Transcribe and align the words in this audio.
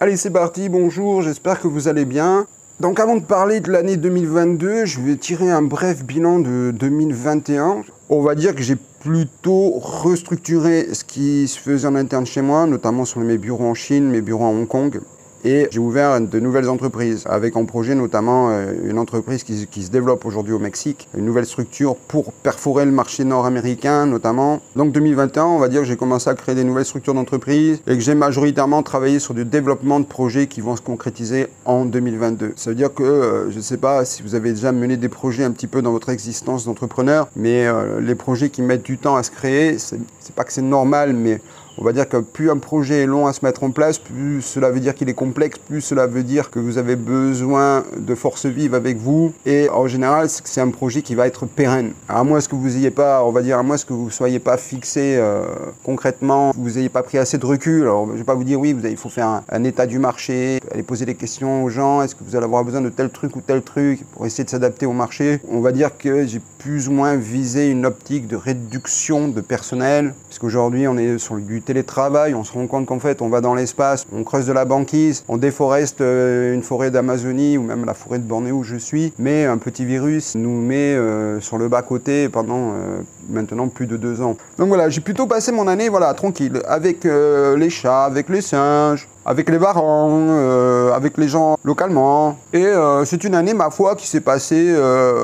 Allez, 0.00 0.16
c'est 0.16 0.30
parti, 0.30 0.68
bonjour, 0.68 1.22
j'espère 1.22 1.58
que 1.58 1.66
vous 1.66 1.88
allez 1.88 2.04
bien. 2.04 2.46
Donc 2.78 3.00
avant 3.00 3.16
de 3.16 3.24
parler 3.24 3.58
de 3.58 3.72
l'année 3.72 3.96
2022, 3.96 4.84
je 4.84 5.00
vais 5.00 5.16
tirer 5.16 5.50
un 5.50 5.60
bref 5.60 6.04
bilan 6.04 6.38
de 6.38 6.70
2021. 6.70 7.82
On 8.08 8.22
va 8.22 8.36
dire 8.36 8.54
que 8.54 8.62
j'ai 8.62 8.76
plutôt 8.76 9.72
restructuré 9.80 10.86
ce 10.92 11.02
qui 11.02 11.48
se 11.48 11.58
faisait 11.58 11.88
en 11.88 11.96
interne 11.96 12.26
chez 12.26 12.42
moi, 12.42 12.66
notamment 12.66 13.04
sur 13.04 13.18
mes 13.22 13.38
bureaux 13.38 13.64
en 13.64 13.74
Chine, 13.74 14.08
mes 14.08 14.20
bureaux 14.20 14.44
à 14.44 14.50
Hong 14.50 14.68
Kong. 14.68 15.00
Et 15.44 15.68
j'ai 15.70 15.78
ouvert 15.78 16.20
de 16.20 16.40
nouvelles 16.40 16.68
entreprises, 16.68 17.24
avec 17.26 17.56
en 17.56 17.64
projet 17.64 17.94
notamment 17.94 18.50
euh, 18.50 18.72
une 18.84 18.98
entreprise 18.98 19.44
qui, 19.44 19.82
se 19.82 19.90
développe 19.90 20.24
aujourd'hui 20.24 20.52
au 20.52 20.58
Mexique, 20.58 21.08
une 21.16 21.24
nouvelle 21.24 21.46
structure 21.46 21.96
pour 21.96 22.32
perforer 22.32 22.84
le 22.84 22.90
marché 22.90 23.24
nord-américain 23.24 24.06
notamment. 24.06 24.60
Donc 24.74 24.92
2021, 24.92 25.44
on 25.44 25.58
va 25.58 25.68
dire 25.68 25.80
que 25.80 25.86
j'ai 25.86 25.96
commencé 25.96 26.28
à 26.28 26.34
créer 26.34 26.54
des 26.54 26.64
nouvelles 26.64 26.84
structures 26.84 27.14
d'entreprise 27.14 27.80
et 27.86 27.94
que 27.94 28.00
j'ai 28.00 28.14
majoritairement 28.14 28.82
travaillé 28.82 29.20
sur 29.20 29.34
du 29.34 29.44
développement 29.44 30.00
de 30.00 30.04
projets 30.04 30.48
qui 30.48 30.60
vont 30.60 30.76
se 30.76 30.82
concrétiser 30.82 31.46
en 31.64 31.84
2022. 31.84 32.54
Ça 32.56 32.70
veut 32.70 32.76
dire 32.76 32.92
que 32.92 33.02
euh, 33.02 33.50
je 33.50 33.56
ne 33.58 33.62
sais 33.62 33.76
pas 33.76 34.04
si 34.04 34.22
vous 34.22 34.34
avez 34.34 34.50
déjà 34.50 34.72
mené 34.72 34.96
des 34.96 35.08
projets 35.08 35.44
un 35.44 35.52
petit 35.52 35.68
peu 35.68 35.82
dans 35.82 35.92
votre 35.92 36.08
existence 36.08 36.64
d'entrepreneur, 36.64 37.28
mais 37.36 37.66
euh, 37.66 38.00
les 38.00 38.14
projets 38.14 38.50
qui 38.50 38.62
mettent 38.62 38.84
du 38.84 38.98
temps 38.98 39.16
à 39.16 39.22
se 39.22 39.30
créer, 39.30 39.78
c'est 39.78 39.98
pas 40.34 40.44
que 40.44 40.52
c'est 40.52 40.62
normal, 40.62 41.12
mais 41.12 41.40
on 41.80 41.84
va 41.84 41.92
dire 41.92 42.08
que 42.08 42.16
plus 42.16 42.50
un 42.50 42.56
projet 42.56 43.02
est 43.02 43.06
long 43.06 43.26
à 43.26 43.32
se 43.32 43.44
mettre 43.44 43.62
en 43.62 43.70
place, 43.70 43.98
plus 43.98 44.42
cela 44.42 44.70
veut 44.70 44.80
dire 44.80 44.94
qu'il 44.94 45.08
est 45.08 45.14
complexe, 45.14 45.58
plus 45.58 45.80
cela 45.80 46.06
veut 46.06 46.24
dire 46.24 46.50
que 46.50 46.58
vous 46.58 46.76
avez 46.76 46.96
besoin 46.96 47.84
de 47.96 48.14
force 48.14 48.46
vive 48.46 48.74
avec 48.74 48.96
vous. 48.96 49.32
Et 49.46 49.68
en 49.70 49.86
général, 49.86 50.28
c'est 50.28 50.60
un 50.60 50.70
projet 50.70 51.02
qui 51.02 51.14
va 51.14 51.26
être 51.26 51.46
pérenne. 51.46 51.92
À 52.08 52.24
moins 52.24 52.40
que 52.40 52.54
vous 52.54 52.76
ayez 52.76 52.90
pas, 52.90 53.22
on 53.24 53.30
va 53.30 53.42
dire, 53.42 53.58
à 53.58 53.62
moins 53.62 53.76
que 53.76 53.92
vous 53.92 54.06
ne 54.06 54.10
soyez 54.10 54.38
pas 54.38 54.56
fixé 54.56 55.16
euh, 55.16 55.44
concrètement, 55.84 56.52
vous 56.56 56.70
n'ayez 56.70 56.88
pas 56.88 57.02
pris 57.02 57.18
assez 57.18 57.38
de 57.38 57.46
recul. 57.46 57.82
Alors, 57.82 58.08
je 58.12 58.18
vais 58.18 58.24
pas 58.24 58.34
vous 58.34 58.44
dire 58.44 58.58
oui, 58.58 58.72
vous 58.72 58.86
il 58.86 58.96
faut 58.96 59.08
faire 59.08 59.42
un, 59.48 59.64
état 59.64 59.86
du 59.86 59.98
marché, 59.98 60.60
aller 60.72 60.82
poser 60.82 61.04
des 61.04 61.14
questions 61.14 61.64
aux 61.64 61.68
gens. 61.68 62.02
Est-ce 62.02 62.14
que 62.14 62.24
vous 62.24 62.34
allez 62.34 62.44
avoir 62.44 62.64
besoin 62.64 62.80
de 62.80 62.88
tel 62.88 63.10
truc 63.10 63.36
ou 63.36 63.40
tel 63.40 63.62
truc 63.62 64.04
pour 64.12 64.26
essayer 64.26 64.44
de 64.44 64.50
s'adapter 64.50 64.86
au 64.86 64.92
marché? 64.92 65.40
On 65.50 65.60
va 65.60 65.72
dire 65.72 65.96
que 65.96 66.26
j'ai 66.26 66.40
plus 66.58 66.88
ou 66.88 66.92
moins 66.92 67.16
visé 67.16 67.70
une 67.70 67.86
optique 67.86 68.26
de 68.26 68.36
réduction 68.36 69.28
de 69.28 69.40
personnel, 69.40 70.14
parce 70.28 70.38
qu'aujourd'hui, 70.38 70.88
on 70.88 70.98
est 70.98 71.18
sur 71.18 71.36
du 71.36 71.62
télétravail, 71.62 72.34
on 72.34 72.44
se 72.44 72.52
rend 72.52 72.66
compte 72.66 72.86
qu'en 72.86 72.98
fait, 72.98 73.22
on 73.22 73.28
va 73.28 73.40
dans 73.40 73.54
l'espace, 73.54 74.06
on 74.12 74.24
creuse 74.24 74.46
de 74.46 74.52
la 74.52 74.64
banquise, 74.64 75.24
on 75.28 75.36
déforeste 75.36 76.00
euh, 76.00 76.54
une 76.54 76.62
forêt 76.62 76.90
d'Amazonie 76.90 77.56
ou 77.56 77.62
même 77.62 77.84
la 77.84 77.94
forêt 77.94 78.18
de 78.18 78.24
Bornéo 78.24 78.56
où 78.56 78.64
je 78.64 78.76
suis, 78.76 79.12
mais 79.18 79.44
un 79.44 79.58
petit 79.58 79.84
virus 79.84 80.34
nous 80.34 80.60
met 80.60 80.94
euh, 80.94 81.40
sur 81.40 81.58
le 81.58 81.68
bas-côté 81.68 82.28
pendant 82.28 82.72
euh, 82.72 83.00
maintenant 83.30 83.68
plus 83.68 83.86
de 83.86 83.96
deux 83.96 84.20
ans. 84.20 84.36
Donc 84.58 84.68
voilà, 84.68 84.88
j'ai 84.88 85.00
plutôt 85.00 85.26
passé 85.26 85.52
mon 85.52 85.68
année 85.68 85.88
voilà, 85.88 86.12
tranquille, 86.14 86.60
avec 86.66 87.04
les 87.04 87.70
chats, 87.70 88.04
avec 88.04 88.28
les 88.28 88.40
singes, 88.40 89.06
avec 89.28 89.50
les 89.50 89.58
varans, 89.58 90.90
avec 90.94 91.18
les 91.18 91.28
gens 91.28 91.58
localement. 91.62 92.38
Et 92.54 92.64
c'est 93.04 93.24
une 93.24 93.34
année, 93.34 93.52
ma 93.52 93.68
foi, 93.68 93.94
qui 93.94 94.06
s'est 94.06 94.22
passée 94.22 94.74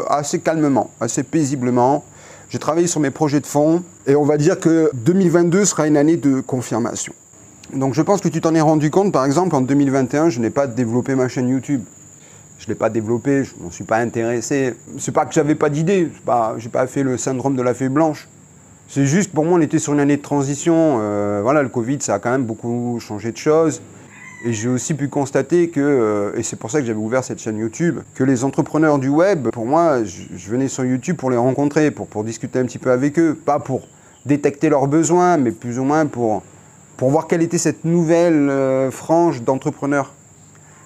assez 0.09 0.41
calmement, 0.41 0.91
assez 1.01 1.23
paisiblement. 1.23 2.05
J'ai 2.51 2.59
travaillé 2.59 2.87
sur 2.87 3.01
mes 3.01 3.11
projets 3.11 3.41
de 3.41 3.47
fond 3.47 3.83
et 4.07 4.15
on 4.15 4.25
va 4.25 4.37
dire 4.37 4.61
que 4.61 4.91
2022 4.93 5.65
sera 5.65 5.87
une 5.87 5.97
année 5.97 6.19
de 6.19 6.41
confirmation. 6.41 7.15
Donc 7.73 7.95
je 7.95 8.03
pense 8.03 8.21
que 8.21 8.29
tu 8.29 8.43
t'en 8.43 8.55
es 8.55 8.61
rendu 8.61 8.91
compte, 8.91 9.11
par 9.11 9.25
exemple, 9.25 9.57
en 9.57 9.63
2021, 9.63 10.29
je 10.29 10.39
n'ai 10.39 10.51
pas 10.51 10.67
développé 10.67 11.15
ma 11.15 11.29
chaîne 11.29 11.49
YouTube. 11.49 11.83
Je 12.59 12.67
ne 12.67 12.69
l'ai 12.69 12.75
pas 12.75 12.91
développée, 12.91 13.43
je 13.45 13.55
m'en 13.59 13.71
suis 13.71 13.85
pas 13.85 13.97
intéressé. 13.97 14.75
C'est 14.99 15.13
pas 15.13 15.25
que 15.25 15.33
j'avais 15.33 15.55
pas 15.55 15.71
d'idée, 15.71 16.11
je 16.59 16.63
n'ai 16.63 16.71
pas 16.71 16.87
fait 16.87 17.03
le 17.03 17.17
syndrome 17.17 17.57
de 17.57 17.63
la 17.63 17.73
fée 17.73 17.89
blanche. 17.89 18.29
C'est 18.89 19.07
juste, 19.07 19.33
pour 19.33 19.45
moi, 19.45 19.59
on 19.59 19.61
était 19.61 19.79
sur 19.79 19.93
une 19.93 20.01
année 20.01 20.17
de 20.17 20.23
transition. 20.23 20.99
Euh, 21.01 21.41
voilà, 21.43 21.63
le 21.63 21.69
Covid, 21.69 21.99
ça 22.01 22.15
a 22.15 22.19
quand 22.19 22.31
même 22.31 22.45
beaucoup 22.45 22.99
changé 23.01 23.33
de 23.33 23.37
choses. 23.37 23.81
Et 24.47 24.53
j'ai 24.53 24.69
aussi 24.69 24.93
pu 24.93 25.09
constater 25.09 25.71
que, 25.71 25.81
euh, 25.81 26.37
et 26.37 26.43
c'est 26.43 26.57
pour 26.57 26.71
ça 26.71 26.81
que 26.81 26.87
j'avais 26.87 26.99
ouvert 26.99 27.25
cette 27.25 27.41
chaîne 27.41 27.57
YouTube, 27.57 28.01
que 28.15 28.23
les 28.23 28.45
entrepreneurs 28.45 28.99
du 28.99 29.09
web, 29.09 29.49
pour 29.49 29.65
moi, 29.65 30.05
je, 30.05 30.51
venais 30.51 30.69
sur 30.69 30.85
YouTube 30.85 31.17
pour 31.17 31.31
les 31.31 31.39
rencontrer, 31.39 31.91
pour, 31.91 32.25
discuter 32.25 32.59
un 32.59 32.67
petit 32.67 32.79
peu 32.79 32.91
avec 32.91 33.19
eux, 33.19 33.35
pas 33.35 33.59
pour 33.59 33.89
détecter 34.27 34.69
leurs 34.69 34.87
besoins, 34.87 35.39
mais 35.39 35.51
plus 35.51 35.79
ou 35.79 35.85
moins 35.85 36.05
pour, 36.05 36.43
pour 36.99 37.09
voir 37.09 37.27
quelle 37.27 37.41
était 37.41 37.57
cette 37.57 37.87
nouvelle 37.87 38.51
euh, 38.51 38.91
frange 38.91 39.43
d'entrepreneurs. 39.43 40.13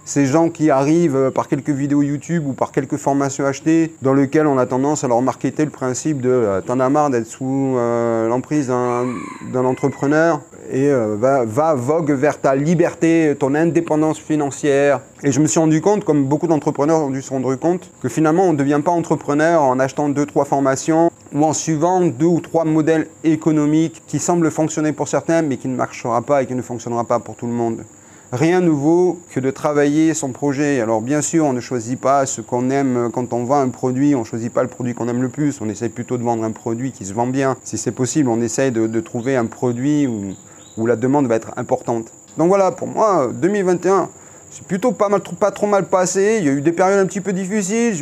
Ces 0.09 0.25
gens 0.25 0.49
qui 0.49 0.71
arrivent 0.71 1.17
euh, 1.17 1.31
par 1.31 1.49
quelques 1.49 1.69
vidéos 1.69 2.01
YouTube 2.01 2.47
ou 2.47 2.55
par 2.55 2.73
quelques 2.73 2.97
formations 2.97 3.45
achetées, 3.45 3.95
dans 4.01 4.15
lesquelles 4.15 4.47
on 4.47 4.57
a 4.57 4.65
tendance 4.65 5.05
à 5.05 5.09
leur 5.09 5.21
marketer 5.21 5.67
le 5.67 5.71
principe 5.71 6.23
de 6.23 6.63
t'en 6.67 6.81
as 6.81 6.89
marre 6.89 7.11
d'être 7.11 7.27
sous 7.27 7.77
l'emprise 7.77 8.69
d'un 8.69 9.65
entrepreneur, 9.65 10.41
et 10.71 10.91
euh, 10.91 11.17
va, 11.19 11.75
vogue 11.75 12.13
vers 12.13 12.41
ta 12.41 12.55
liberté, 12.55 13.35
ton 13.39 13.55
indépendance 13.55 14.19
financière. 14.19 15.01
Et 15.23 15.33
je 15.33 15.41
me 15.41 15.47
suis 15.47 15.61
rendu 15.61 15.81
compte, 15.81 16.05
comme 16.05 16.25
beaucoup 16.25 16.47
d'entrepreneurs 16.47 17.03
ont 17.03 17.11
dû 17.11 17.23
se 17.23 17.31
rendre 17.31 17.55
compte, 17.57 17.91
que 18.01 18.09
finalement 18.09 18.45
on 18.45 18.53
ne 18.53 18.59
devient 18.59 18.81
pas 18.85 18.91
entrepreneur 18.91 19.63
en 19.63 19.79
achetant 19.79 20.09
deux, 20.09 20.27
trois 20.27 20.45
formations 20.45 21.11
ou 21.35 21.45
en 21.45 21.53
suivant 21.53 22.01
deux 22.01 22.27
ou 22.27 22.41
trois 22.41 22.65
modèles 22.65 23.09
économiques 23.25 24.03
qui 24.07 24.19
semblent 24.19 24.51
fonctionner 24.51 24.93
pour 24.93 25.09
certains 25.09 25.43
mais 25.43 25.57
qui 25.57 25.69
ne 25.69 25.77
marchera 25.77 26.23
pas 26.23 26.43
et 26.43 26.47
qui 26.47 26.55
ne 26.55 26.63
fonctionnera 26.63 27.05
pas 27.05 27.19
pour 27.19 27.37
tout 27.37 27.47
le 27.47 27.53
monde. 27.53 27.85
Rien 28.33 28.61
ne 28.61 28.69
vaut 28.71 29.19
que 29.31 29.41
de 29.41 29.51
travailler 29.51 30.13
son 30.13 30.33
projet. 30.33 30.81
Alors 30.81 31.01
bien 31.01 31.23
sûr, 31.23 31.47
on 31.47 31.53
ne 31.53 31.61
choisit 31.61 31.99
pas 31.99 32.27
ce 32.27 32.41
qu'on 32.41 32.71
aime 32.71 33.11
quand 33.13 33.33
on 33.33 33.45
vend 33.45 33.61
un 33.61 33.71
produit, 33.71 34.15
on 34.15 34.21
ne 34.21 34.25
choisit 34.25 34.53
pas 34.53 34.63
le 34.63 34.69
produit 34.69 34.95
qu'on 34.95 35.09
aime 35.09 35.23
le 35.23 35.31
plus, 35.31 35.61
on 35.61 35.69
essaye 35.69 35.89
plutôt 35.89 36.19
de 36.19 36.23
vendre 36.23 36.45
un 36.45 36.53
produit 36.53 36.93
qui 36.93 37.07
se 37.07 37.15
vend 37.15 37.27
bien. 37.27 37.57
Si 37.65 37.79
c'est 37.79 37.93
possible, 37.93 38.29
on 38.29 38.41
essaye 38.41 38.71
de, 38.71 38.87
de 38.87 39.01
trouver 39.01 39.37
un 39.37 39.47
produit 39.47 40.07
où 40.07 40.35
où 40.79 40.87
la 40.87 40.97
demande 40.97 41.27
va 41.27 41.35
être 41.35 41.53
importante. 41.57 42.07
Donc 42.39 42.49
voilà, 42.49 42.71
pour 42.71 42.87
moi, 42.87 43.31
2021, 43.35 44.09
c'est 44.51 44.65
plutôt 44.65 44.93
pas, 44.93 45.09
mal, 45.09 45.21
pas 45.39 45.51
trop 45.51 45.67
mal 45.67 45.85
passé. 45.87 46.37
Il 46.39 46.47
y 46.47 46.49
a 46.49 46.53
eu 46.53 46.61
des 46.61 46.73
périodes 46.73 47.01
un 47.01 47.07
petit 47.07 47.21
peu 47.21 47.33
difficiles. 47.33 47.95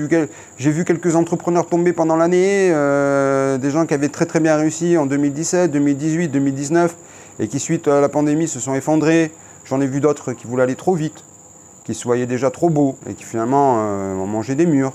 J'ai 0.58 0.70
vu, 0.70 0.84
quelques 0.84 1.16
entrepreneurs 1.16 1.66
tomber 1.66 1.92
pendant 1.92 2.16
l'année, 2.16 2.70
euh, 2.70 3.58
des 3.58 3.70
gens 3.70 3.86
qui 3.86 3.94
avaient 3.94 4.10
très 4.10 4.26
très 4.26 4.40
bien 4.40 4.56
réussi 4.56 4.96
en 4.96 5.06
2017, 5.06 5.70
2018, 5.72 6.28
2019, 6.28 6.96
et 7.40 7.48
qui 7.48 7.58
suite 7.58 7.88
à 7.88 8.00
la 8.00 8.08
pandémie 8.08 8.46
se 8.46 8.60
sont 8.60 8.74
effondrés. 8.74 9.32
J'en 9.66 9.80
ai 9.80 9.86
vu 9.86 10.00
d'autres 10.00 10.32
qui 10.32 10.46
voulaient 10.46 10.62
aller 10.62 10.76
trop 10.76 10.94
vite, 10.94 11.24
qui 11.84 11.94
se 11.94 12.04
voyaient 12.04 12.26
déjà 12.26 12.50
trop 12.50 12.70
beaux, 12.70 12.96
et 13.08 13.14
qui 13.14 13.24
finalement 13.24 13.78
euh, 13.80 14.14
ont 14.14 14.26
mangé 14.26 14.54
des 14.54 14.66
murs 14.66 14.92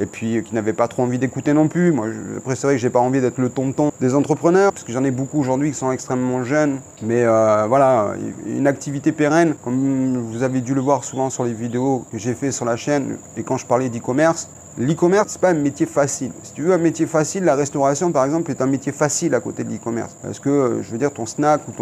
et 0.00 0.06
puis 0.06 0.42
qui 0.44 0.54
n'avaient 0.54 0.72
pas 0.72 0.88
trop 0.88 1.02
envie 1.02 1.18
d'écouter 1.18 1.52
non 1.52 1.68
plus. 1.68 1.92
Moi, 1.92 2.06
après, 2.36 2.54
c'est 2.56 2.66
vrai 2.66 2.76
que 2.76 2.80
j'ai 2.80 2.90
pas 2.90 3.00
envie 3.00 3.20
d'être 3.20 3.38
le 3.38 3.48
tonton 3.48 3.90
des 4.00 4.14
entrepreneurs, 4.14 4.72
parce 4.72 4.84
que 4.84 4.92
j'en 4.92 5.04
ai 5.04 5.10
beaucoup 5.10 5.40
aujourd'hui 5.40 5.72
qui 5.72 5.76
sont 5.76 5.90
extrêmement 5.90 6.44
jeunes. 6.44 6.78
Mais 7.02 7.24
euh, 7.24 7.66
voilà, 7.66 8.12
une 8.46 8.66
activité 8.66 9.12
pérenne, 9.12 9.54
comme 9.64 10.16
vous 10.30 10.42
avez 10.42 10.60
dû 10.60 10.74
le 10.74 10.80
voir 10.80 11.04
souvent 11.04 11.30
sur 11.30 11.44
les 11.44 11.52
vidéos 11.52 12.04
que 12.12 12.18
j'ai 12.18 12.34
fait 12.34 12.52
sur 12.52 12.64
la 12.64 12.76
chaîne, 12.76 13.18
et 13.36 13.42
quand 13.42 13.56
je 13.56 13.66
parlais 13.66 13.88
d'e-commerce, 13.88 14.48
L'e-commerce, 14.80 15.26
c'est 15.30 15.40
pas 15.40 15.50
un 15.50 15.54
métier 15.54 15.86
facile. 15.86 16.30
Si 16.44 16.52
tu 16.52 16.62
veux 16.62 16.72
un 16.72 16.78
métier 16.78 17.06
facile, 17.06 17.42
la 17.42 17.56
restauration, 17.56 18.12
par 18.12 18.24
exemple, 18.24 18.52
est 18.52 18.62
un 18.62 18.66
métier 18.66 18.92
facile 18.92 19.34
à 19.34 19.40
côté 19.40 19.64
de 19.64 19.70
l'e-commerce. 19.70 20.16
Parce 20.22 20.38
que, 20.38 20.78
je 20.82 20.92
veux 20.92 20.98
dire, 20.98 21.12
ton 21.12 21.26
snack 21.26 21.62
ou 21.66 21.72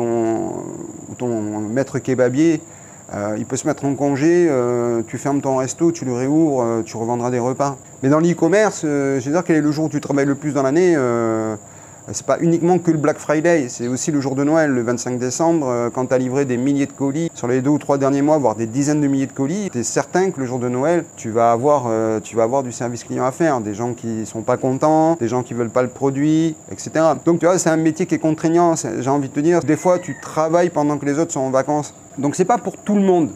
ton, 1.15 1.61
maître 1.61 1.99
kebabier, 1.99 2.63
euh, 3.13 3.37
il 3.37 3.45
peut 3.45 3.57
se 3.57 3.67
mettre 3.67 3.85
en 3.85 3.95
congé, 3.95 4.47
euh, 4.49 5.03
tu 5.07 5.19
fermes 5.19 5.43
ton 5.43 5.57
resto, 5.57 5.93
tu 5.93 6.07
le 6.07 6.15
réouvres, 6.15 6.63
euh, 6.63 6.83
tu 6.83 6.97
revendras 6.97 7.31
des 7.31 7.39
repas. 7.39 7.77
Mais 8.03 8.09
dans 8.09 8.19
l'e-commerce, 8.19 8.81
je 8.83 9.23
veux 9.23 9.33
dire 9.33 9.45
quel 9.45 9.57
est 9.57 9.61
le 9.61 9.73
jour 9.73 9.85
où 9.85 9.89
tu 9.91 10.01
travailles 10.01 10.25
le 10.25 10.35
plus 10.35 10.55
dans 10.55 10.63
l'année 10.63 10.97
c'est 12.13 12.27
pas 12.27 12.39
uniquement 12.41 12.79
que 12.79 12.91
le 12.91 12.99
Black 12.99 13.19
Friday, 13.19 13.69
c'est 13.69 13.89
aussi 13.89 14.13
le 14.13 14.21
jour 14.21 14.35
de 14.35 14.45
Noël, 14.45 14.71
le 14.71 14.83
25 14.83 15.19
décembre, 15.19 15.91
quand 15.93 16.07
tu 16.07 16.15
as 16.15 16.19
livré 16.19 16.45
des 16.45 16.57
milliers 16.57 16.87
de 16.87 16.93
colis 16.93 17.31
sur 17.35 17.49
les 17.49 17.61
deux 17.61 17.71
ou 17.71 17.79
trois 17.79 17.99
derniers 17.99 18.23
mois, 18.23 18.39
voire 18.39 18.55
des 18.55 18.67
dizaines 18.67 19.01
de 19.01 19.07
milliers 19.07 19.27
de 19.27 19.33
colis, 19.33 19.71
tu 19.73 19.79
es 19.79 19.83
certain 19.83 20.31
que 20.31 20.41
le 20.41 20.47
jour 20.47 20.59
de 20.59 20.69
Noël, 20.69 21.05
tu 21.17 21.31
vas, 21.31 21.53
avoir, 21.53 21.91
tu 22.23 22.37
vas 22.37 22.45
avoir 22.45 22.63
du 22.63 22.73
service 22.73 23.05
client 23.05 23.25
à 23.25 23.33
faire, 23.33 23.61
des 23.61 23.75
gens 23.75 23.93
qui 23.93 24.25
sont 24.25 24.43
pas 24.43 24.57
contents, 24.57 25.17
des 25.17 25.29
gens 25.29 25.43
qui 25.43 25.55
veulent 25.55 25.71
pas 25.71 25.83
le 25.83 25.89
produit, 25.89 26.55
etc. 26.71 26.91
Donc 27.25 27.41
tu 27.41 27.47
vois, 27.47 27.59
c'est 27.59 27.71
un 27.71 27.77
métier 27.77 28.07
qui 28.07 28.15
est 28.15 28.21
contraignant, 28.21 28.75
j'ai 28.77 29.11
envie 29.11 29.29
de 29.29 29.35
te 29.35 29.41
dire. 29.41 29.61
Des 29.61 29.77
fois, 29.77 29.99
tu 29.99 30.17
travailles 30.21 30.71
pendant 30.71 30.99
que 30.99 31.07
les 31.07 31.19
autres 31.19 31.33
sont 31.33 31.41
en 31.41 31.51
vacances. 31.51 31.95
Donc 32.19 32.35
c'est 32.35 32.45
pas 32.45 32.59
pour 32.59 32.77
tout 32.77 32.95
le 32.95 33.03
monde. 33.03 33.31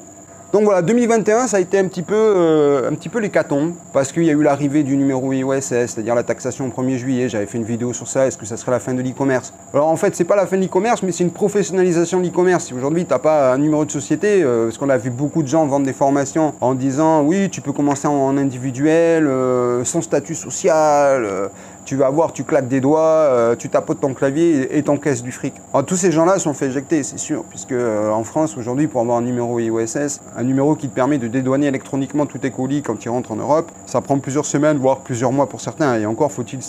Donc 0.52 0.64
voilà, 0.64 0.82
2021, 0.82 1.46
ça 1.46 1.58
a 1.58 1.60
été 1.60 1.78
un 1.78 1.84
petit 1.86 2.02
peu, 2.02 2.16
euh, 2.16 2.90
parce 3.92 4.10
qu'il 4.10 4.24
y 4.24 4.30
a 4.30 4.32
eu 4.32 4.42
l'arrivée 4.42 4.82
du 4.82 4.96
numéro 4.96 5.32
IOSS, 5.32 5.60
c'est-à-dire 5.60 6.16
la 6.16 6.24
taxation 6.24 6.66
au 6.66 6.82
1er 6.82 6.96
juillet. 6.96 7.28
J'avais 7.28 7.46
fait 7.46 7.58
une 7.58 7.64
vidéo 7.64 7.92
sur 7.92 8.08
ça. 8.08 8.26
Est-ce 8.26 8.36
que 8.36 8.44
ça 8.44 8.56
serait 8.56 8.72
la 8.72 8.80
fin 8.80 8.92
de 8.92 9.00
l'e-commerce? 9.00 9.52
Alors 9.72 9.86
en 9.86 9.94
fait, 9.94 10.16
c'est 10.16 10.24
pas 10.24 10.34
la 10.34 10.46
fin 10.46 10.56
de 10.56 10.62
l'e-commerce, 10.62 11.04
mais 11.04 11.12
c'est 11.12 11.22
une 11.22 11.30
professionnalisation 11.30 12.18
de 12.18 12.24
l'e-commerce. 12.24 12.72
Aujourd'hui 12.72 13.04
tu 13.04 13.10
n'as 13.10 13.20
pas 13.20 13.52
un 13.52 13.58
numéro 13.58 13.84
de 13.84 13.92
société, 13.92 14.42
euh, 14.42 14.64
parce 14.64 14.78
qu'on 14.78 14.88
a 14.88 14.98
vu 14.98 15.10
beaucoup 15.10 15.44
de 15.44 15.48
gens 15.48 15.64
vendre 15.66 15.86
des 15.86 15.92
formations 15.92 16.52
en 16.60 16.74
disant 16.74 17.22
oui, 17.22 17.48
tu 17.48 17.60
peux 17.60 17.72
commencer 17.72 18.08
en 18.08 18.36
individuel, 18.36 19.28
euh, 19.28 19.84
sans 19.84 20.02
statut 20.02 20.34
social 20.34 21.50
tu 21.90 21.96
vas 21.96 22.08
voir, 22.08 22.32
tu 22.32 22.44
claques 22.44 22.68
des 22.68 22.80
doigts, 22.80 23.00
euh, 23.00 23.56
tu 23.56 23.68
tapotes 23.68 23.98
ton 23.98 24.14
clavier 24.14 24.78
et 24.78 24.82
t'encaisses 24.84 25.24
du 25.24 25.32
fric. 25.32 25.54
Alors, 25.74 25.84
tous 25.84 25.96
ces 25.96 26.12
gens-là 26.12 26.38
sont 26.38 26.54
fait 26.54 26.66
éjecter, 26.66 27.02
c'est 27.02 27.18
sûr, 27.18 27.42
puisque 27.50 27.72
euh, 27.72 28.12
en 28.12 28.22
France 28.22 28.56
aujourd'hui, 28.56 28.86
pour 28.86 29.00
avoir 29.00 29.18
un 29.18 29.22
numéro 29.22 29.58
IOSS, 29.58 30.20
un 30.36 30.44
numéro 30.44 30.76
qui 30.76 30.88
te 30.88 30.94
permet 30.94 31.18
de 31.18 31.26
dédouaner 31.26 31.66
électroniquement 31.66 32.26
tous 32.26 32.38
tes 32.38 32.52
colis 32.52 32.82
quand 32.82 33.04
ils 33.04 33.08
rentrent 33.08 33.32
en 33.32 33.36
Europe, 33.36 33.72
ça 33.86 34.00
prend 34.02 34.20
plusieurs 34.20 34.46
semaines, 34.46 34.76
voire 34.76 34.98
plusieurs 34.98 35.32
mois 35.32 35.48
pour 35.48 35.60
certains, 35.60 35.98
et 35.98 36.06
encore 36.06 36.30
faut-il 36.30 36.60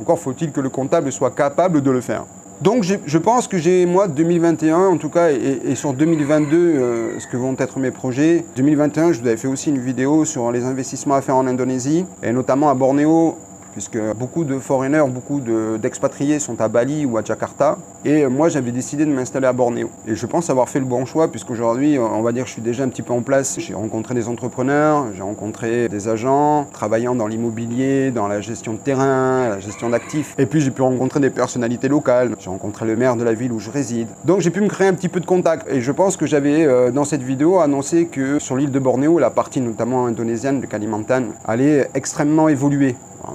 encore 0.00 0.18
faut-il 0.18 0.50
que 0.50 0.60
le 0.60 0.70
comptable 0.70 1.12
soit 1.12 1.30
capable 1.30 1.80
de 1.80 1.92
le 1.92 2.00
faire. 2.00 2.24
Donc 2.60 2.82
je 2.82 3.18
pense 3.18 3.46
que 3.46 3.58
j'ai, 3.58 3.86
moi, 3.86 4.08
2021 4.08 4.76
en 4.76 4.96
tout 4.96 5.08
cas, 5.08 5.30
et, 5.30 5.74
sur 5.74 5.92
2022, 5.92 6.56
euh, 6.56 7.20
ce 7.20 7.28
que 7.28 7.36
vont 7.36 7.54
être 7.58 7.78
mes 7.78 7.90
projets. 7.92 8.44
2021, 8.56 9.12
je 9.12 9.20
vous 9.20 9.26
avais 9.26 9.36
fait 9.36 9.48
aussi 9.48 9.70
une 9.70 9.78
vidéo 9.78 10.24
sur 10.24 10.50
les 10.50 10.64
investissements 10.64 11.14
à 11.14 11.20
faire 11.20 11.36
en 11.36 11.46
Indonésie, 11.46 12.06
et 12.22 12.32
notamment 12.32 12.70
à 12.70 12.74
Bornéo, 12.74 13.36
puisque 13.74 13.98
beaucoup 14.16 14.44
de 14.44 14.60
foreigners, 14.60 15.04
beaucoup 15.08 15.40
d'expatriés 15.40 16.38
sont 16.38 16.60
à 16.60 16.68
Bali 16.68 17.04
ou 17.04 17.18
à 17.18 17.24
Jakarta. 17.24 17.76
Et 18.04 18.26
moi, 18.28 18.48
j'avais 18.48 18.70
décidé 18.70 19.04
de 19.04 19.10
m'installer 19.10 19.48
à 19.48 19.52
Bornéo. 19.52 19.90
Et 20.06 20.14
je 20.14 20.26
pense 20.26 20.48
avoir 20.48 20.68
fait 20.68 20.78
le 20.78 20.84
bon 20.84 21.04
choix, 21.04 21.28
puisqu'aujourd'hui, 21.28 21.98
on 21.98 22.22
va 22.22 22.30
dire 22.30 22.46
je 22.46 22.52
suis 22.52 22.62
déjà 22.62 22.84
un 22.84 22.88
petit 22.88 23.02
peu 23.02 23.12
en 23.12 23.22
place. 23.22 23.56
J'ai 23.58 23.74
rencontré 23.74 24.14
des 24.14 24.28
entrepreneurs, 24.28 25.06
j'ai 25.12 25.22
rencontré 25.22 25.88
des 25.88 26.06
agents, 26.06 26.66
travaillant 26.72 27.16
dans 27.16 27.26
l'immobilier, 27.26 28.12
dans 28.12 28.28
la 28.28 28.40
gestion 28.40 28.74
de 28.74 28.78
terrain, 28.78 29.48
la 29.48 29.58
gestion 29.58 29.90
d'actifs. 29.90 30.36
Et 30.38 30.46
puis, 30.46 30.60
j'ai 30.60 30.70
pu 30.70 30.82
rencontrer 30.82 31.18
des 31.18 31.30
personnalités 31.30 31.88
locales. 31.88 32.36
J'ai 32.38 32.50
rencontré 32.50 32.86
le 32.86 32.94
maire 32.94 33.16
de 33.16 33.24
la 33.24 33.34
ville 33.34 33.50
où 33.50 33.58
je 33.58 33.70
réside. 33.70 34.06
Donc, 34.24 34.40
j'ai 34.40 34.50
pu 34.50 34.60
me 34.60 34.68
créer 34.68 34.86
un 34.86 34.94
petit 34.94 35.08
peu 35.08 35.18
de 35.18 35.26
contact. 35.26 35.66
Et 35.68 35.80
je 35.80 35.90
pense 35.90 36.16
que 36.16 36.26
j'avais, 36.26 36.64
euh, 36.64 36.92
dans 36.92 37.04
cette 37.04 37.22
vidéo, 37.22 37.58
annoncé 37.58 38.06
que 38.06 38.38
sur 38.38 38.54
l'île 38.56 38.70
de 38.70 38.78
Bornéo, 38.78 39.18
la 39.18 39.30
partie 39.30 39.60
notamment 39.60 40.06
indonésienne 40.06 40.60
de 40.60 40.66
Kalimantan, 40.66 41.24
allait 41.44 41.90
extrêmement 41.94 42.48
évoluer 42.48 42.94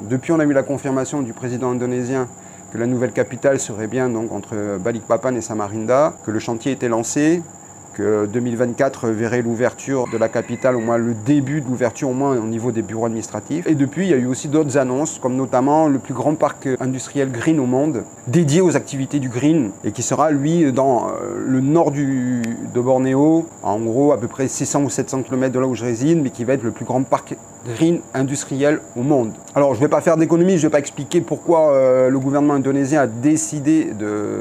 depuis, 0.10 0.32
on 0.32 0.40
a 0.40 0.46
eu 0.46 0.54
la 0.54 0.64
confirmation 0.64 1.22
du 1.22 1.34
président 1.34 1.72
indonésien 1.72 2.28
que 2.72 2.78
la 2.78 2.86
nouvelle 2.86 3.12
capitale 3.12 3.60
serait 3.60 3.88
bien 3.88 4.14
entre 4.16 4.78
Balikpapan 4.78 5.36
et 5.36 5.42
Samarinda, 5.42 6.14
que 6.24 6.32
le 6.32 6.40
chantier 6.40 6.72
était 6.72 6.90
lancé, 6.90 7.42
que 8.00 8.28
2024 8.28 9.10
verrait 9.10 9.42
l'ouverture 9.42 10.06
de 10.12 10.18
la 10.18 10.30
capitale, 10.30 10.76
au 10.76 10.80
moins 10.80 10.98
le 10.98 11.14
début 11.14 11.62
de 11.62 11.68
l'ouverture, 11.68 12.10
au 12.10 12.14
moins 12.14 12.38
au 12.38 12.46
niveau 12.46 12.72
des 12.72 12.82
bureaux 12.82 13.06
administratifs. 13.06 13.68
Et 13.68 13.76
depuis, 13.76 14.06
il 14.06 14.12
y 14.12 14.14
a 14.14 14.18
eu 14.18 14.26
aussi 14.26 14.48
d'autres 14.48 14.78
annonces, 14.78 15.20
comme 15.20 15.36
notamment 15.36 15.88
le 15.88 16.00
plus 16.00 16.14
grand 16.14 16.36
parc 16.36 16.70
industriel 16.80 17.32
green 17.32 17.60
au 17.60 17.66
monde, 17.66 18.04
dédié 18.28 18.62
aux 18.62 18.78
activités 18.78 19.20
du 19.20 19.30
green, 19.30 19.72
et 19.84 19.92
qui 19.92 20.04
sera, 20.04 20.32
lui, 20.32 20.72
dans 20.72 21.08
euh, 21.08 21.44
le 21.46 21.60
nord 21.60 21.92
de 21.92 22.80
Bornéo, 22.80 23.48
en 23.64 23.80
gros 23.80 24.12
à 24.12 24.20
peu 24.20 24.28
près 24.28 24.48
600 24.48 24.84
ou 24.84 24.90
700 24.90 25.24
km 25.24 25.54
de 25.54 25.60
là 25.60 25.68
où 25.68 25.76
je 25.76 25.84
réside, 25.84 26.22
mais 26.22 26.30
qui 26.30 26.46
va 26.46 26.54
être 26.54 26.64
le 26.64 26.72
plus 26.72 26.86
grand 26.86 27.04
parc 27.04 27.36
green 27.66 28.00
industriel 28.14 28.80
au 28.96 29.04
monde. 29.04 29.32
Alors 29.56 29.74
je 29.74 29.80
ne 29.80 29.86
vais 29.86 29.90
pas 29.90 30.02
faire 30.02 30.16
d'économie, 30.16 30.54
je 30.54 30.58
ne 30.58 30.62
vais 30.64 30.70
pas 30.70 30.80
expliquer 30.80 31.22
pourquoi 31.22 31.72
euh, 31.72 32.10
le 32.10 32.20
gouvernement 32.20 32.54
indonésien 32.54 33.02
a 33.02 33.08
décidé 33.08 33.90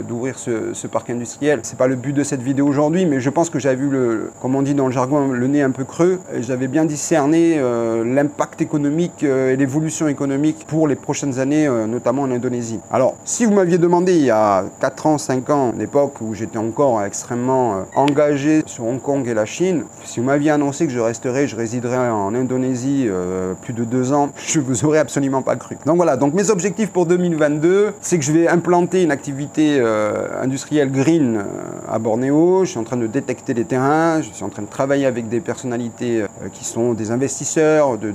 d'ouvrir 0.06 0.38
ce, 0.38 0.86
parc 0.86 1.10
industriel. 1.10 1.60
Ce 1.62 1.72
n'est 1.72 1.78
pas 1.78 1.86
le 1.86 1.96
but 1.96 2.12
de 2.12 2.22
cette 2.22 2.42
vidéo 2.42 2.66
aujourd'hui, 2.66 3.06
mais 3.06 3.20
je 3.20 3.30
pense 3.30 3.50
que 3.50 3.58
j'avais 3.58 3.76
vu, 3.76 3.88
le, 3.88 4.30
comme 4.40 4.54
on 4.54 4.62
dit 4.62 4.74
dans 4.74 4.86
le 4.86 4.92
jargon, 4.92 5.28
le 5.28 5.46
nez 5.46 5.62
un 5.62 5.70
peu 5.70 5.84
creux. 5.84 6.20
J'avais 6.40 6.68
bien 6.68 6.84
discerné 6.84 7.56
euh, 7.58 8.04
l'impact 8.04 8.60
économique 8.60 9.24
euh, 9.24 9.52
et 9.52 9.56
l'évolution 9.56 10.08
économique 10.08 10.66
pour 10.66 10.86
les 10.86 10.96
prochaines 10.96 11.38
années, 11.38 11.68
notamment 11.88 12.22
en 12.22 12.30
Indonésie. 12.30 12.80
Alors 12.90 13.16
si 13.24 13.44
vous 13.44 13.52
m'aviez 13.52 13.78
demandé 13.78 14.14
il 14.14 14.24
y 14.24 14.30
a 14.30 14.64
4 14.80 15.06
ans, 15.06 15.18
5 15.18 15.50
ans, 15.50 15.72
l'époque 15.76 16.20
où 16.20 16.34
j'étais 16.34 16.58
encore 16.58 17.02
extrêmement 17.02 17.86
engagé 17.94 18.62
sur 18.66 18.84
Hong 18.84 19.00
Kong 19.00 19.26
et 19.26 19.34
la 19.34 19.46
Chine, 19.46 19.84
si 20.04 20.20
vous 20.20 20.26
m'aviez 20.26 20.50
annoncé 20.50 20.86
que 20.86 20.92
je 20.92 21.00
resterais, 21.00 21.46
je 21.46 21.56
résiderais 21.56 22.08
en 22.08 22.34
Indonésie 22.34 23.07
euh, 23.08 23.54
plus 23.54 23.72
de 23.72 23.84
deux 23.84 24.12
ans, 24.12 24.30
je 24.46 24.60
vous 24.60 24.84
aurais 24.84 24.98
absolument 24.98 25.42
pas 25.42 25.56
cru. 25.56 25.76
Donc 25.86 25.96
voilà, 25.96 26.16
donc 26.16 26.34
mes 26.34 26.50
objectifs 26.50 26.90
pour 26.90 27.06
2022, 27.06 27.94
c'est 28.00 28.18
que 28.18 28.24
je 28.24 28.32
vais 28.32 28.48
implanter 28.48 29.02
une 29.02 29.10
activité 29.10 29.78
euh, 29.80 30.42
industrielle 30.42 30.90
green 30.90 31.36
euh, 31.36 31.42
à 31.88 31.98
Bornéo. 31.98 32.64
Je 32.64 32.70
suis 32.70 32.78
en 32.78 32.84
train 32.84 32.96
de 32.96 33.06
détecter 33.06 33.54
les 33.54 33.64
terrains, 33.64 34.20
je 34.22 34.30
suis 34.32 34.44
en 34.44 34.48
train 34.48 34.62
de 34.62 34.68
travailler 34.68 35.06
avec 35.06 35.28
des 35.28 35.40
personnalités 35.40 36.24
qui 36.52 36.64
sont 36.64 36.92
des 36.92 37.10
investisseurs 37.10 37.98
de, 37.98 38.12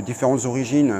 différentes 0.00 0.44
origines, 0.44 0.92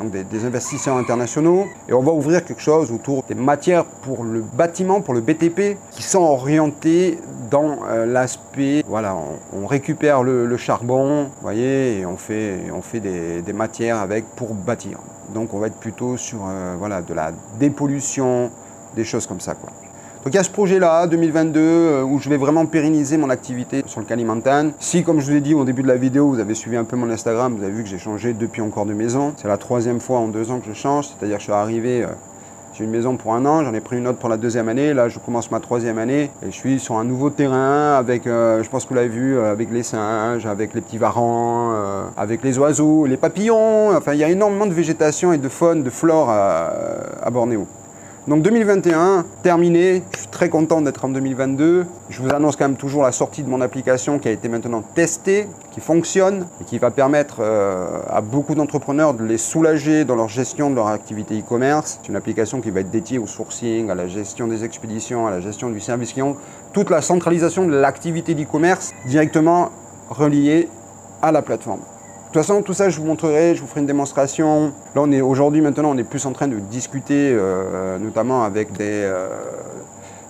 donc 0.00 0.10
des, 0.10 0.24
des, 0.24 0.44
investisseurs 0.44 0.96
internationaux. 0.96 1.66
Et 1.88 1.92
on 1.92 2.02
va 2.02 2.12
ouvrir 2.12 2.44
quelque 2.44 2.62
chose 2.62 2.90
autour 2.90 3.24
des 3.28 3.34
matières 3.34 3.84
pour 3.84 4.24
le 4.24 4.40
bâtiment, 4.40 5.00
pour 5.00 5.14
le 5.14 5.20
BTP, 5.20 5.76
qui 5.90 6.02
sont 6.02 6.22
orientées 6.22 7.18
dans 7.50 7.78
l'aspect, 8.06 8.84
voilà, 8.86 9.16
on, 9.52 9.66
récupère 9.66 10.22
le, 10.22 10.56
charbon, 10.56 11.30
voyez, 11.42 11.98
et 11.98 12.06
on 12.06 12.16
fait, 12.16 12.70
on 12.72 12.82
fait 12.82 13.00
des, 13.00 13.52
matières 13.52 13.98
avec 13.98 14.24
pour 14.36 14.54
bâtir. 14.54 14.98
Donc 15.34 15.54
on 15.54 15.58
va 15.58 15.66
être 15.66 15.76
plutôt 15.76 16.16
sur 16.16 16.40
euh, 16.48 16.74
voilà, 16.78 17.02
de 17.02 17.12
la 17.12 17.32
dépollution, 17.58 18.50
des 18.96 19.04
choses 19.04 19.26
comme 19.26 19.40
ça. 19.40 19.54
Quoi. 19.54 19.70
Donc 20.24 20.34
il 20.34 20.36
y 20.36 20.38
a 20.38 20.42
ce 20.42 20.50
projet-là, 20.50 21.06
2022, 21.06 21.60
euh, 21.60 22.02
où 22.02 22.18
je 22.18 22.28
vais 22.28 22.36
vraiment 22.36 22.66
pérenniser 22.66 23.16
mon 23.16 23.30
activité 23.30 23.82
sur 23.86 24.00
le 24.00 24.06
Kalimantan. 24.06 24.70
Si, 24.78 25.04
comme 25.04 25.20
je 25.20 25.30
vous 25.30 25.36
ai 25.36 25.40
dit 25.40 25.54
au 25.54 25.64
début 25.64 25.82
de 25.82 25.88
la 25.88 25.96
vidéo, 25.96 26.28
vous 26.28 26.40
avez 26.40 26.54
suivi 26.54 26.76
un 26.76 26.84
peu 26.84 26.96
mon 26.96 27.10
Instagram, 27.10 27.54
vous 27.56 27.62
avez 27.62 27.72
vu 27.72 27.82
que 27.82 27.88
j'ai 27.88 27.98
changé 27.98 28.32
depuis 28.32 28.62
encore 28.62 28.86
de 28.86 28.94
maison. 28.94 29.34
C'est 29.36 29.48
la 29.48 29.58
troisième 29.58 30.00
fois 30.00 30.18
en 30.18 30.28
deux 30.28 30.50
ans 30.50 30.60
que 30.60 30.66
je 30.66 30.72
change, 30.72 31.08
c'est-à-dire 31.08 31.36
que 31.36 31.40
je 31.42 31.44
suis 31.44 31.52
arrivé 31.52 32.02
euh, 32.02 32.08
j'ai 32.78 32.84
une 32.84 32.90
maison 32.90 33.16
pour 33.16 33.34
un 33.34 33.44
an, 33.44 33.64
j'en 33.64 33.74
ai 33.74 33.80
pris 33.80 33.98
une 33.98 34.06
autre 34.06 34.18
pour 34.18 34.28
la 34.28 34.36
deuxième 34.36 34.68
année. 34.68 34.94
Là, 34.94 35.08
je 35.08 35.18
commence 35.18 35.50
ma 35.50 35.58
troisième 35.58 35.98
année 35.98 36.30
et 36.42 36.46
je 36.46 36.52
suis 36.52 36.78
sur 36.78 36.96
un 36.96 37.02
nouveau 37.02 37.28
terrain 37.28 37.96
avec, 37.96 38.24
euh, 38.28 38.62
je 38.62 38.70
pense 38.70 38.84
que 38.84 38.90
vous 38.90 38.94
l'avez 38.94 39.08
vu, 39.08 39.36
euh, 39.36 39.50
avec 39.50 39.72
les 39.72 39.82
singes, 39.82 40.46
avec 40.46 40.74
les 40.74 40.80
petits 40.80 40.98
varans, 40.98 41.72
euh, 41.74 42.04
avec 42.16 42.44
les 42.44 42.56
oiseaux, 42.56 43.06
les 43.06 43.16
papillons. 43.16 43.96
Enfin, 43.96 44.12
il 44.12 44.20
y 44.20 44.24
a 44.24 44.28
énormément 44.28 44.66
de 44.66 44.74
végétation 44.74 45.32
et 45.32 45.38
de 45.38 45.48
faune, 45.48 45.82
de 45.82 45.90
flore 45.90 46.30
à 46.30 47.30
Bornéo. 47.32 47.66
Donc 48.28 48.42
2021, 48.42 49.24
terminé. 49.42 50.02
Je 50.12 50.18
suis 50.18 50.28
très 50.28 50.50
content 50.50 50.82
d'être 50.82 51.02
en 51.02 51.08
2022. 51.08 51.86
Je 52.10 52.20
vous 52.20 52.28
annonce 52.28 52.56
quand 52.56 52.68
même 52.68 52.76
toujours 52.76 53.02
la 53.02 53.10
sortie 53.10 53.42
de 53.42 53.48
mon 53.48 53.62
application 53.62 54.18
qui 54.18 54.28
a 54.28 54.30
été 54.30 54.50
maintenant 54.50 54.82
testée, 54.82 55.48
qui 55.70 55.80
fonctionne 55.80 56.46
et 56.60 56.64
qui 56.64 56.76
va 56.76 56.90
permettre 56.90 57.36
euh, 57.40 58.02
à 58.06 58.20
beaucoup 58.20 58.54
d'entrepreneurs 58.54 59.14
de 59.14 59.24
les 59.24 59.38
soulager 59.38 60.04
dans 60.04 60.14
leur 60.14 60.28
gestion 60.28 60.68
de 60.68 60.74
leur 60.74 60.88
activité 60.88 61.38
e-commerce. 61.38 62.00
C'est 62.02 62.10
une 62.10 62.16
application 62.16 62.60
qui 62.60 62.70
va 62.70 62.80
être 62.80 62.90
dédiée 62.90 63.16
au 63.16 63.26
sourcing, 63.26 63.88
à 63.88 63.94
la 63.94 64.08
gestion 64.08 64.46
des 64.46 64.62
expéditions, 64.62 65.26
à 65.26 65.30
la 65.30 65.40
gestion 65.40 65.70
du 65.70 65.80
service 65.80 66.12
client, 66.12 66.36
toute 66.74 66.90
la 66.90 67.00
centralisation 67.00 67.66
de 67.66 67.72
l'activité 67.72 68.34
d'e-commerce 68.34 68.92
directement 69.06 69.70
reliée 70.10 70.68
à 71.22 71.32
la 71.32 71.40
plateforme. 71.40 71.80
Toute 72.38 72.46
façon, 72.46 72.62
tout 72.62 72.72
ça, 72.72 72.88
je 72.88 73.00
vous 73.00 73.04
montrerai, 73.04 73.56
je 73.56 73.60
vous 73.60 73.66
ferai 73.66 73.80
une 73.80 73.86
démonstration. 73.86 74.72
Là, 74.94 75.02
on 75.02 75.10
est 75.10 75.20
aujourd'hui, 75.20 75.60
maintenant, 75.60 75.90
on 75.90 75.98
est 75.98 76.04
plus 76.04 76.24
en 76.24 76.30
train 76.30 76.46
de 76.46 76.60
discuter, 76.60 77.32
euh, 77.32 77.98
notamment 77.98 78.44
avec 78.44 78.70
des, 78.74 78.84
euh, 78.84 79.28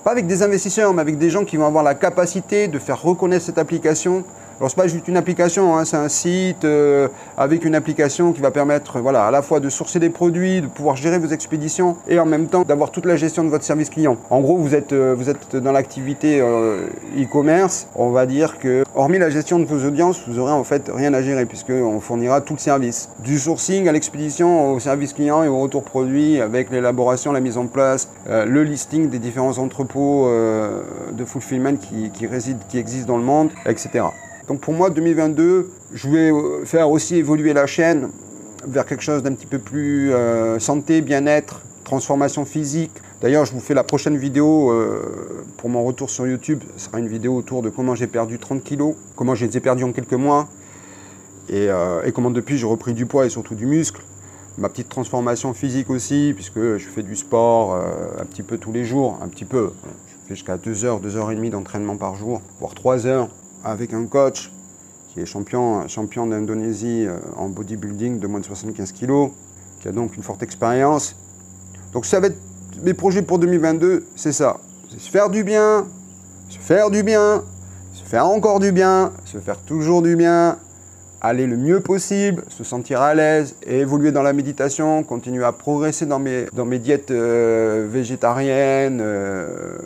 pas 0.04 0.12
avec 0.12 0.26
des 0.26 0.42
investisseurs, 0.42 0.94
mais 0.94 1.02
avec 1.02 1.18
des 1.18 1.28
gens 1.28 1.44
qui 1.44 1.58
vont 1.58 1.66
avoir 1.66 1.84
la 1.84 1.94
capacité 1.94 2.66
de 2.66 2.78
faire 2.78 3.02
reconnaître 3.02 3.44
cette 3.44 3.58
application 3.58 4.24
alors, 4.60 4.72
ce 4.72 4.76
n'est 4.76 4.82
pas 4.82 4.88
juste 4.88 5.06
une 5.06 5.16
application, 5.16 5.76
hein, 5.76 5.84
c'est 5.84 5.96
un 5.96 6.08
site 6.08 6.64
euh, 6.64 7.06
avec 7.36 7.64
une 7.64 7.76
application 7.76 8.32
qui 8.32 8.40
va 8.40 8.50
permettre 8.50 8.98
voilà, 8.98 9.24
à 9.24 9.30
la 9.30 9.40
fois 9.40 9.60
de 9.60 9.68
sourcer 9.68 10.00
des 10.00 10.10
produits, 10.10 10.62
de 10.62 10.66
pouvoir 10.66 10.96
gérer 10.96 11.20
vos 11.20 11.28
expéditions 11.28 11.96
et 12.08 12.18
en 12.18 12.26
même 12.26 12.48
temps 12.48 12.62
d'avoir 12.62 12.90
toute 12.90 13.06
la 13.06 13.14
gestion 13.14 13.44
de 13.44 13.50
votre 13.50 13.62
service 13.62 13.88
client. 13.88 14.16
En 14.30 14.40
gros, 14.40 14.56
vous 14.56 14.74
êtes, 14.74 14.92
euh, 14.92 15.14
vous 15.16 15.30
êtes 15.30 15.54
dans 15.54 15.70
l'activité 15.70 16.40
euh, 16.40 16.88
e-commerce. 17.16 17.86
On 17.94 18.10
va 18.10 18.26
dire 18.26 18.58
que, 18.58 18.82
hormis 18.96 19.20
la 19.20 19.30
gestion 19.30 19.60
de 19.60 19.64
vos 19.64 19.86
audiences, 19.86 20.24
vous 20.26 20.34
n'aurez 20.34 20.50
en 20.50 20.64
fait 20.64 20.90
rien 20.92 21.14
à 21.14 21.22
gérer 21.22 21.46
puisqu'on 21.46 22.00
fournira 22.00 22.40
tout 22.40 22.54
le 22.54 22.58
service. 22.58 23.10
Du 23.22 23.38
sourcing 23.38 23.86
à 23.86 23.92
l'expédition, 23.92 24.72
au 24.72 24.80
service 24.80 25.12
client 25.12 25.44
et 25.44 25.48
au 25.48 25.60
retour 25.60 25.84
produit 25.84 26.40
avec 26.40 26.72
l'élaboration, 26.72 27.30
la 27.30 27.40
mise 27.40 27.58
en 27.58 27.68
place, 27.68 28.08
le 28.26 28.64
listing 28.64 29.08
des 29.08 29.20
différents 29.20 29.58
entrepôts 29.58 30.28
de 31.12 31.24
fulfillment 31.24 31.76
qui, 31.76 32.10
qui, 32.10 32.26
résident, 32.26 32.58
qui 32.68 32.78
existent 32.78 33.12
dans 33.12 33.18
le 33.18 33.24
monde, 33.24 33.50
etc. 33.64 34.02
Donc 34.48 34.60
pour 34.60 34.72
moi, 34.72 34.88
2022, 34.88 35.70
je 35.92 36.08
vais 36.08 36.32
euh, 36.32 36.64
faire 36.64 36.90
aussi 36.90 37.16
évoluer 37.16 37.52
la 37.52 37.66
chaîne 37.66 38.08
vers 38.66 38.86
quelque 38.86 39.02
chose 39.02 39.22
d'un 39.22 39.34
petit 39.34 39.46
peu 39.46 39.58
plus 39.58 40.10
euh, 40.12 40.58
santé, 40.58 41.02
bien-être, 41.02 41.60
transformation 41.84 42.46
physique. 42.46 42.92
D'ailleurs, 43.20 43.44
je 43.44 43.52
vous 43.52 43.60
fais 43.60 43.74
la 43.74 43.84
prochaine 43.84 44.16
vidéo 44.16 44.70
euh, 44.70 45.44
pour 45.58 45.68
mon 45.68 45.84
retour 45.84 46.08
sur 46.08 46.26
YouTube. 46.26 46.62
Ce 46.78 46.86
sera 46.86 46.98
une 46.98 47.08
vidéo 47.08 47.36
autour 47.36 47.60
de 47.60 47.68
comment 47.68 47.94
j'ai 47.94 48.06
perdu 48.06 48.38
30 48.38 48.64
kilos, 48.64 48.94
comment 49.16 49.34
je 49.34 49.44
les 49.44 49.58
ai 49.58 49.60
perdus 49.60 49.84
en 49.84 49.92
quelques 49.92 50.14
mois 50.14 50.48
et, 51.50 51.70
comment 52.14 52.30
depuis 52.30 52.58
j'ai 52.58 52.66
repris 52.66 52.92
du 52.92 53.06
poids 53.06 53.24
et 53.24 53.30
surtout 53.30 53.54
du 53.54 53.64
muscle 53.64 54.02
ma 54.58 54.68
petite 54.68 54.90
transformation 54.90 55.54
physique 55.54 55.88
aussi, 55.88 56.32
puisque 56.34 56.76
je 56.76 56.88
fais 56.88 57.02
du 57.02 57.16
sport 57.16 57.74
un 57.74 58.24
petit 58.24 58.42
peu 58.42 58.58
tous 58.58 58.72
les 58.72 58.84
jours, 58.84 59.18
un 59.22 59.28
petit 59.28 59.46
peu. 59.46 59.70
Je 60.08 60.28
fais 60.28 60.34
jusqu'à 60.34 60.58
2 60.58 60.84
heures, 60.84 61.00
2 61.00 61.16
heures 61.16 61.30
et 61.30 61.36
demie 61.36 61.48
d'entraînement 61.48 61.96
par 61.96 62.16
jour, 62.16 62.42
voire 62.60 62.74
3 62.74 63.06
heures 63.06 63.28
avec 63.64 63.92
un 63.92 64.06
coach 64.06 64.50
qui 65.08 65.20
est 65.20 65.26
champion, 65.26 65.86
d'Indonésie 66.26 67.06
euh, 67.06 67.18
en 67.36 67.48
bodybuilding 67.48 68.18
de 68.18 68.26
moins 68.26 68.40
de 68.40 68.44
75 68.44 68.92
kg, 68.92 69.30
qui 69.80 69.88
a 69.88 69.92
donc 69.92 70.16
une 70.16 70.22
forte 70.22 70.42
expérience. 70.42 71.16
Donc 71.92 72.06
ça 72.06 72.20
va 72.20 72.28
être 72.28 72.38
mes 72.82 72.94
projets 72.94 73.22
pour 73.22 73.38
2022, 73.38 74.06
c'est 74.14 74.32
ça. 74.32 74.58
C'est 74.90 75.00
se 75.00 75.10
faire 75.10 75.30
du 75.30 75.44
bien, 75.44 75.86
se 76.48 76.58
faire 76.58 76.90
du 76.90 77.02
bien, 77.02 77.42
se 77.92 78.04
faire 78.04 78.26
encore 78.26 78.60
du 78.60 78.72
bien, 78.72 79.12
se 79.24 79.38
faire 79.38 79.58
toujours 79.58 80.02
du 80.02 80.14
bien, 80.14 80.58
aller 81.20 81.46
le 81.46 81.56
mieux 81.56 81.80
possible, 81.80 82.44
se 82.48 82.62
sentir 82.62 83.00
à 83.00 83.14
l'aise, 83.14 83.56
évoluer 83.66 84.12
dans 84.12 84.22
la 84.22 84.32
méditation, 84.32 85.02
continuer 85.02 85.44
à 85.44 85.52
progresser 85.52 86.06
dans 86.06 86.18
mes, 86.18 86.78
diètes 86.78 87.10
euh, 87.10 87.86
végétariennes, 87.90 89.00
euh, 89.02 89.76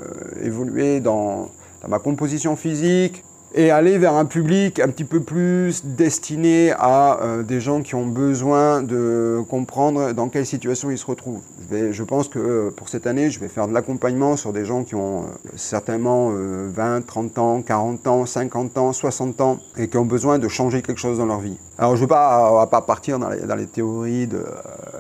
évoluer 0.43 1.01
dans 1.01 1.51
ma 1.89 1.99
composition 1.99 2.55
physique, 2.57 3.25
et 3.55 3.71
aller 3.71 3.99
vers 3.99 4.15
un 4.15 4.25
public 4.25 4.81
un 4.81 4.89
petit 4.89 5.05
peu 5.05 5.21
plus 5.21 5.85
destiné 5.85 6.73
à 6.73 7.21
euh, 7.21 7.43
des 7.43 7.61
gens 7.61 7.83
qui 7.83 7.95
ont 7.95 8.07
besoin 8.07 8.83
de 8.83 9.43
comprendre 9.49 10.13
dans 10.13 10.29
quelle 10.29 10.47
situation 10.47 10.91
ils 10.91 10.99
se 10.99 11.07
retrouvent. 11.07 11.43
Je, 11.71 12.03
pense 12.03 12.29
que 12.29 12.39
euh, 12.39 12.71
pour 12.71 12.89
cette 12.89 13.07
année, 13.07 13.31
je 13.31 13.41
vais 13.41 13.49
faire 13.49 13.69
de 13.69 13.73
l'accompagnement 13.73 14.37
sur 14.37 14.53
des 14.53 14.65
gens 14.65 14.85
qui 14.85 14.95
ont 14.95 15.23
euh, 15.23 15.27
certainement 15.57 16.31
20, 16.33 17.07
30 17.07 17.39
ans, 17.39 17.63
40 17.63 18.07
ans, 18.07 18.27
50 18.27 18.79
ans, 18.79 18.93
60 18.93 19.41
ans 19.41 19.59
et 19.77 19.89
qui 19.89 19.97
ont 19.97 20.05
besoin 20.05 20.39
de 20.39 20.49
changer 20.49 20.83
quelque 20.83 21.01
chose 21.01 21.19
dans 21.19 21.27
leur 21.27 21.41
vie. 21.41 21.57
Alors 21.79 21.97
je 21.97 22.03
ne 22.03 22.07
vais 22.07 22.11
pas, 22.11 22.85
partir 22.87 23.19
dans 23.19 23.29
les, 23.29 23.67
théories 23.67 24.27
de 24.27 24.45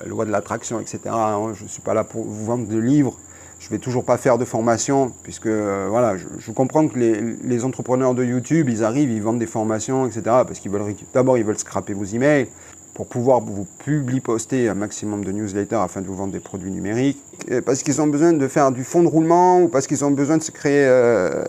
loi 0.07 0.25
de 0.25 0.31
l'attraction, 0.31 0.81
etc. 0.81 1.01
Hein. 1.07 1.53
Je 1.55 1.65
ne 1.65 1.69
suis 1.69 1.83
pas 1.83 1.95
là 1.95 2.05
pour 2.05 2.25
vous 2.25 2.45
vendre 2.45 2.67
des 2.67 2.81
livres 2.81 3.17
je 3.63 3.69
vais 3.71 3.79
toujours 3.79 4.05
pas 4.05 4.19
faire 4.19 4.39
de 4.39 4.45
formation, 4.45 5.13
puisque 5.23 5.47
euh, 5.47 5.87
voilà, 5.89 6.17
je, 6.17 6.51
comprends 6.51 6.89
que 6.89 6.99
les, 6.99 7.65
entrepreneurs 7.65 8.13
de 8.13 8.25
YouTube, 8.25 8.69
ils 8.69 8.83
arrivent, 8.83 9.13
ils 9.13 9.23
vendent 9.23 9.39
des 9.39 9.47
formations, 9.47 10.05
etc. 10.05 10.23
Parce 10.25 10.59
qu'ils 10.59 10.73
veulent 10.73 10.95
d'abord 11.15 11.39
ils 11.39 11.45
veulent 11.45 11.59
scraper 11.59 11.95
vos 11.95 12.05
emails 12.05 12.49
pour 12.93 13.07
pouvoir 13.07 13.41
vous 13.41 13.67
publier, 13.85 14.21
poster 14.21 14.69
un 14.69 14.75
maximum 14.75 15.25
de 15.25 15.31
newsletters 15.31 15.77
afin 15.77 16.01
de 16.01 16.09
vous 16.09 16.17
vendre 16.17 16.33
des 16.33 16.41
produits 16.41 16.73
numériques, 16.73 17.23
parce 17.65 17.85
qu'ils 17.85 18.03
ont 18.03 18.09
besoin 18.09 18.33
de 18.33 18.49
faire 18.49 18.73
du 18.73 18.83
fonds 18.83 19.05
de 19.05 19.09
roulement 19.09 19.63
ou 19.63 19.69
parce 19.69 19.87
qu'ils 19.87 20.05
ont 20.05 20.11
besoin 20.11 20.39
de 20.39 20.43
se 20.43 20.51
créer 20.51 20.85
euh, 20.85 21.45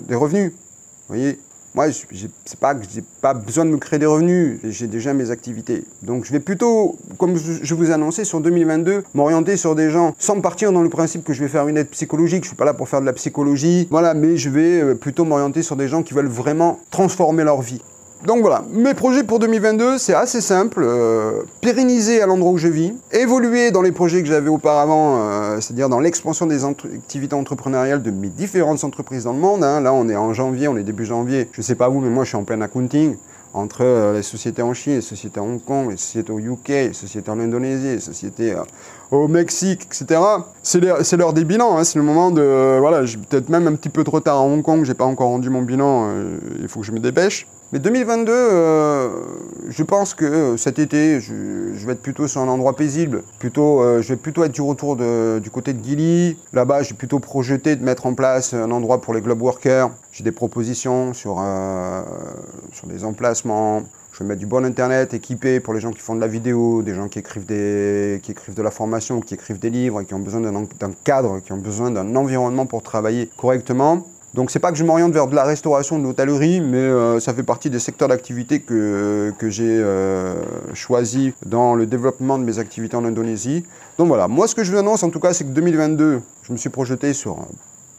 des 0.00 0.14
revenus. 0.14 0.52
Vous 0.52 1.14
voyez 1.14 1.38
moi, 1.74 1.86
c'est 1.90 2.60
pas 2.60 2.74
que 2.74 2.84
j'ai 2.92 3.02
pas 3.20 3.32
besoin 3.32 3.64
de 3.64 3.70
me 3.70 3.78
créer 3.78 3.98
des 3.98 4.06
revenus, 4.06 4.58
j'ai 4.64 4.86
déjà 4.86 5.14
mes 5.14 5.30
activités. 5.30 5.84
Donc 6.02 6.24
je 6.24 6.32
vais 6.32 6.40
plutôt, 6.40 6.98
comme 7.16 7.36
je 7.36 7.74
vous 7.74 7.90
ai 7.90 7.92
annoncé, 7.92 8.24
sur 8.24 8.40
2022, 8.40 9.04
m'orienter 9.14 9.56
sur 9.56 9.74
des 9.74 9.90
gens 9.90 10.14
sans 10.18 10.40
partir 10.40 10.72
dans 10.72 10.82
le 10.82 10.90
principe 10.90 11.24
que 11.24 11.32
je 11.32 11.40
vais 11.40 11.48
faire 11.48 11.68
une 11.68 11.78
aide 11.78 11.88
psychologique. 11.88 12.44
Je 12.44 12.48
suis 12.48 12.56
pas 12.56 12.66
là 12.66 12.74
pour 12.74 12.88
faire 12.88 13.00
de 13.00 13.06
la 13.06 13.14
psychologie, 13.14 13.88
voilà, 13.90 14.12
mais 14.12 14.36
je 14.36 14.50
vais 14.50 14.82
euh, 14.82 14.94
plutôt 14.94 15.24
m'orienter 15.24 15.62
sur 15.62 15.76
des 15.76 15.88
gens 15.88 16.02
qui 16.02 16.12
veulent 16.12 16.26
vraiment 16.26 16.78
transformer 16.90 17.44
leur 17.44 17.62
vie. 17.62 17.80
Donc 18.24 18.40
voilà, 18.40 18.62
mes 18.70 18.94
projets 18.94 19.24
pour 19.24 19.40
2022, 19.40 19.98
c'est 19.98 20.14
assez 20.14 20.40
simple. 20.40 20.84
Euh, 20.84 21.42
pérenniser 21.60 22.22
à 22.22 22.26
l'endroit 22.26 22.52
où 22.52 22.56
je 22.56 22.68
vis, 22.68 22.94
évoluer 23.10 23.72
dans 23.72 23.82
les 23.82 23.90
projets 23.90 24.22
que 24.22 24.28
j'avais 24.28 24.48
auparavant, 24.48 25.18
euh, 25.18 25.60
c'est-à-dire 25.60 25.88
dans 25.88 25.98
l'expansion 25.98 26.46
des 26.46 26.64
activités 26.64 27.34
entrepreneuriales 27.34 28.00
de 28.00 28.12
mes 28.12 28.28
différentes 28.28 28.84
entreprises 28.84 29.24
dans 29.24 29.32
le 29.32 29.40
monde. 29.40 29.64
Hein. 29.64 29.80
Là, 29.80 29.92
on 29.92 30.08
est 30.08 30.14
en 30.14 30.32
janvier, 30.34 30.68
on 30.68 30.76
est 30.76 30.84
début 30.84 31.04
janvier. 31.04 31.48
Je 31.50 31.62
sais 31.62 31.74
pas 31.74 31.88
vous, 31.88 31.98
mais 31.98 32.10
moi, 32.10 32.22
je 32.22 32.28
suis 32.28 32.36
en 32.36 32.44
plein 32.44 32.60
accounting 32.60 33.16
entre 33.54 33.82
euh, 33.82 34.14
les 34.14 34.22
sociétés 34.22 34.62
en 34.62 34.72
Chine, 34.72 34.94
les 34.94 35.00
sociétés 35.00 35.40
à 35.40 35.42
Hong 35.42 35.60
Kong, 35.60 35.90
les 35.90 35.96
sociétés 35.96 36.30
au 36.30 36.38
UK, 36.38 36.68
les 36.68 36.92
sociétés 36.92 37.28
en 37.28 37.40
Indonésie, 37.40 37.88
les 37.88 37.98
sociétés 37.98 38.54
au 39.10 39.26
Mexique, 39.26 39.82
etc. 39.86 40.20
C'est 40.62 40.80
l'heure 41.16 41.32
des 41.32 41.44
bilans, 41.44 41.76
hein. 41.76 41.82
c'est 41.82 41.98
le 41.98 42.04
moment 42.04 42.30
de... 42.30 42.78
voilà, 42.78 43.04
j'ai 43.04 43.18
peut-être 43.18 43.48
même 43.48 43.66
un 43.66 43.74
petit 43.74 43.88
peu 43.90 44.04
de 44.04 44.10
retard 44.10 44.36
à 44.36 44.42
Hong 44.42 44.62
Kong, 44.62 44.84
j'ai 44.84 44.94
pas 44.94 45.04
encore 45.04 45.28
rendu 45.28 45.50
mon 45.50 45.62
bilan, 45.62 46.08
il 46.60 46.68
faut 46.68 46.80
que 46.80 46.86
je 46.86 46.92
me 46.92 47.00
dépêche. 47.00 47.48
Mais 47.72 47.78
2022, 47.78 48.32
euh, 48.34 49.08
je 49.70 49.82
pense 49.82 50.12
que 50.12 50.26
euh, 50.26 50.56
cet 50.58 50.78
été, 50.78 51.20
je, 51.22 51.86
vais 51.86 51.94
être 51.94 52.02
plutôt 52.02 52.28
sur 52.28 52.42
un 52.42 52.48
endroit 52.48 52.76
paisible. 52.76 53.22
Plutôt, 53.38 53.80
euh, 53.80 54.02
je 54.02 54.10
vais 54.10 54.16
plutôt 54.16 54.44
être 54.44 54.52
du 54.52 54.60
retour 54.60 54.96
du 54.96 55.50
côté 55.50 55.72
de 55.72 55.82
Gilly. 55.82 56.36
Là-bas, 56.52 56.82
j'ai 56.82 56.92
plutôt 56.92 57.18
projeté 57.18 57.74
de 57.76 57.82
mettre 57.82 58.04
en 58.04 58.12
place 58.12 58.52
un 58.52 58.70
endroit 58.70 59.00
pour 59.00 59.14
les 59.14 59.22
globe 59.22 59.40
workers. 59.40 59.90
J'ai 60.12 60.22
des 60.22 60.32
propositions 60.32 61.14
sur, 61.14 61.42
sur 62.72 62.86
des 62.88 63.04
emplacements. 63.04 63.84
Je 64.12 64.18
vais 64.18 64.26
mettre 64.26 64.40
du 64.40 64.46
bon 64.46 64.66
internet 64.66 65.14
équipé 65.14 65.58
pour 65.58 65.72
les 65.72 65.80
gens 65.80 65.92
qui 65.92 66.00
font 66.00 66.14
de 66.14 66.20
la 66.20 66.26
vidéo, 66.26 66.82
des 66.82 66.94
gens 66.94 67.08
qui 67.08 67.20
écrivent, 67.20 67.46
des, 67.46 68.20
qui 68.22 68.32
écrivent 68.32 68.54
de 68.54 68.62
la 68.62 68.70
formation, 68.70 69.22
qui 69.22 69.32
écrivent 69.32 69.58
des 69.58 69.70
livres 69.70 70.02
et 70.02 70.04
qui 70.04 70.12
ont 70.12 70.18
besoin 70.18 70.42
d'un 70.42 70.92
cadre, 71.04 71.40
qui 71.40 71.52
ont 71.52 71.56
besoin 71.56 71.90
d'un 71.90 72.14
environnement 72.16 72.66
pour 72.66 72.82
travailler 72.82 73.30
correctement. 73.38 74.06
Donc 74.34 74.50
c'est 74.50 74.58
pas 74.58 74.72
que 74.72 74.78
je 74.78 74.84
m'oriente 74.84 75.12
vers 75.12 75.26
de 75.26 75.34
la 75.34 75.44
restauration, 75.44 75.98
de 75.98 76.04
l'hôtellerie, 76.04 76.60
mais 76.60 76.78
euh, 76.78 77.20
ça 77.20 77.34
fait 77.34 77.42
partie 77.42 77.68
des 77.68 77.78
secteurs 77.78 78.08
d'activité 78.08 78.60
que, 78.60 79.32
que 79.38 79.50
j'ai 79.50 79.78
euh, 79.78 80.34
choisi 80.72 81.34
dans 81.44 81.74
le 81.74 81.84
développement 81.84 82.38
de 82.38 82.44
mes 82.44 82.58
activités 82.58 82.96
en 82.96 83.04
Indonésie. 83.04 83.64
Donc 83.98 84.08
voilà, 84.08 84.28
moi 84.28 84.48
ce 84.48 84.54
que 84.54 84.64
je 84.64 84.72
vous 84.72 84.78
annonce 84.78 85.02
en 85.02 85.10
tout 85.10 85.20
cas, 85.20 85.34
c'est 85.34 85.44
que 85.44 85.50
2022, 85.50 86.22
je 86.44 86.52
me 86.52 86.56
suis 86.56 86.70
projeté 86.70 87.12
sur 87.12 87.46